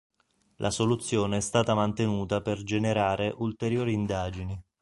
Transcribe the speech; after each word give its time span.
La 0.55 0.71
soluzione 0.71 1.37
è 1.37 1.39
stata 1.41 1.75
mantenuta 1.75 2.41
per 2.41 2.63
generare 2.63 3.31
ulteriori 3.37 3.93
indagini. 3.93 4.59